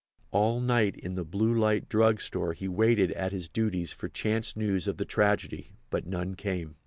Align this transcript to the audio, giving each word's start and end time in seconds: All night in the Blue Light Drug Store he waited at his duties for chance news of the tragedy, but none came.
All 0.31 0.59
night 0.61 0.95
in 0.95 1.13
the 1.13 1.23
Blue 1.23 1.53
Light 1.53 1.87
Drug 1.87 2.21
Store 2.21 2.53
he 2.53 2.67
waited 2.67 3.11
at 3.11 3.31
his 3.31 3.47
duties 3.47 3.93
for 3.93 4.09
chance 4.09 4.55
news 4.57 4.87
of 4.87 4.97
the 4.97 5.05
tragedy, 5.05 5.73
but 5.91 6.07
none 6.07 6.33
came. 6.33 6.73